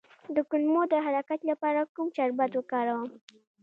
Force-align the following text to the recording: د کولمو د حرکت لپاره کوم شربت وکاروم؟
د 0.35 0.37
کولمو 0.49 0.81
د 0.91 0.95
حرکت 1.05 1.39
لپاره 1.51 1.81
کوم 1.95 2.07
شربت 2.15 2.51
وکاروم؟ 2.55 3.09